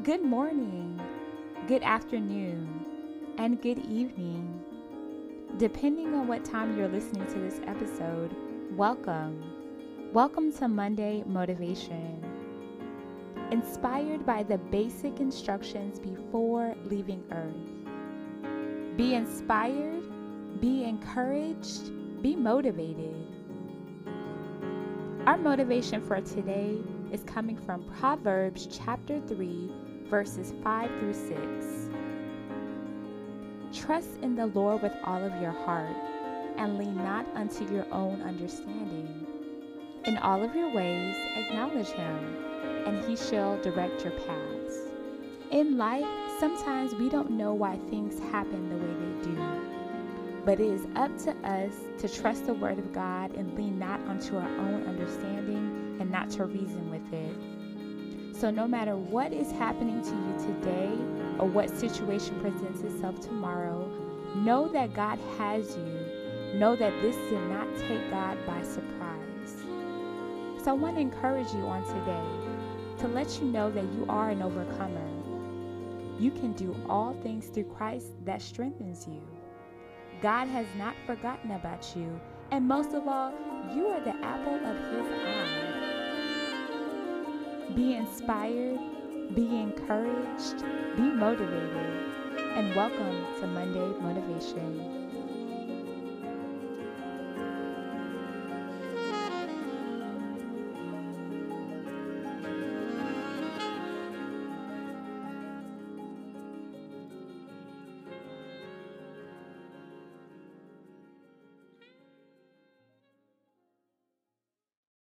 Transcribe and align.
Good 0.00 0.24
morning, 0.24 0.98
good 1.68 1.82
afternoon, 1.82 2.86
and 3.36 3.60
good 3.60 3.78
evening. 3.78 4.58
Depending 5.58 6.14
on 6.14 6.26
what 6.26 6.46
time 6.46 6.76
you're 6.76 6.88
listening 6.88 7.26
to 7.26 7.38
this 7.38 7.60
episode, 7.66 8.34
welcome. 8.74 9.44
Welcome 10.14 10.50
to 10.54 10.66
Monday 10.66 11.22
Motivation. 11.26 12.24
Inspired 13.50 14.24
by 14.24 14.42
the 14.42 14.56
basic 14.56 15.20
instructions 15.20 15.98
before 15.98 16.74
leaving 16.86 17.22
Earth. 17.30 18.96
Be 18.96 19.14
inspired, 19.14 20.02
be 20.58 20.84
encouraged, 20.84 22.22
be 22.22 22.34
motivated. 22.34 23.26
Our 25.26 25.36
motivation 25.36 26.00
for 26.00 26.20
today 26.22 26.78
is 27.12 27.22
coming 27.24 27.58
from 27.58 27.84
Proverbs 28.00 28.66
chapter 28.66 29.20
3, 29.20 29.70
verses 30.08 30.54
5 30.64 30.90
through 30.98 31.12
6. 31.12 31.90
Trust 33.70 34.08
in 34.22 34.34
the 34.34 34.46
Lord 34.46 34.80
with 34.80 34.94
all 35.04 35.22
of 35.22 35.38
your 35.42 35.52
heart, 35.52 35.94
and 36.56 36.78
lean 36.78 36.96
not 36.96 37.26
unto 37.34 37.70
your 37.70 37.86
own 37.92 38.22
understanding. 38.22 39.26
In 40.06 40.16
all 40.16 40.42
of 40.42 40.56
your 40.56 40.72
ways, 40.72 41.14
acknowledge 41.36 41.88
him, 41.88 42.36
and 42.86 43.04
he 43.04 43.14
shall 43.14 43.60
direct 43.60 44.04
your 44.04 44.12
paths. 44.12 44.78
In 45.50 45.76
life, 45.76 46.06
sometimes 46.40 46.94
we 46.94 47.10
don't 47.10 47.32
know 47.32 47.52
why 47.52 47.76
things 47.90 48.18
happen 48.30 48.70
the 48.70 48.76
way 48.76 48.94
they 48.94 49.24
do. 49.26 49.38
But 50.46 50.60
it 50.60 50.66
is 50.66 50.86
up 50.96 51.16
to 51.18 51.30
us 51.46 51.74
to 51.98 52.08
trust 52.08 52.46
the 52.46 52.54
Word 52.54 52.78
of 52.78 52.94
God 52.94 53.34
and 53.34 53.54
lean 53.54 53.78
not 53.78 54.00
unto 54.08 54.38
our 54.38 54.48
own 54.48 54.86
understanding 54.88 55.31
and 55.31 55.31
not 56.22 56.30
to 56.30 56.44
reason 56.44 56.88
with 56.90 57.12
it. 57.12 58.36
So, 58.36 58.50
no 58.50 58.68
matter 58.68 58.96
what 58.96 59.32
is 59.32 59.50
happening 59.52 60.02
to 60.02 60.10
you 60.10 60.54
today 60.54 60.90
or 61.38 61.48
what 61.48 61.70
situation 61.70 62.40
presents 62.40 62.82
itself 62.82 63.20
tomorrow, 63.20 63.88
know 64.36 64.68
that 64.68 64.94
God 64.94 65.18
has 65.38 65.76
you. 65.76 66.58
Know 66.58 66.76
that 66.76 66.92
this 67.02 67.16
did 67.16 67.40
not 67.48 67.66
take 67.76 68.10
God 68.10 68.38
by 68.46 68.62
surprise. 68.62 69.64
So, 70.62 70.70
I 70.70 70.72
want 70.74 70.96
to 70.96 71.00
encourage 71.00 71.52
you 71.52 71.62
on 71.62 71.82
today 71.84 73.00
to 73.00 73.08
let 73.08 73.40
you 73.40 73.48
know 73.48 73.70
that 73.72 73.84
you 73.84 74.06
are 74.08 74.30
an 74.30 74.42
overcomer. 74.42 75.08
You 76.20 76.30
can 76.30 76.52
do 76.52 76.76
all 76.88 77.14
things 77.22 77.46
through 77.46 77.64
Christ 77.64 78.12
that 78.24 78.42
strengthens 78.42 79.08
you. 79.08 79.22
God 80.20 80.46
has 80.48 80.66
not 80.78 80.94
forgotten 81.04 81.50
about 81.52 81.96
you. 81.96 82.20
And 82.52 82.68
most 82.68 82.92
of 82.94 83.08
all, 83.08 83.32
you 83.74 83.86
are 83.86 84.00
the 84.00 84.14
apple 84.24 84.54
of 84.54 84.76
his 84.92 85.10
eye. 85.10 85.31
Be 87.74 87.94
inspired, 87.94 88.78
be 89.34 89.46
encouraged, 89.46 90.58
be 90.94 91.02
motivated, 91.02 92.12
and 92.56 92.76
welcome 92.76 93.24
to 93.40 93.46
Monday 93.46 93.94
Motivation. 93.98 95.01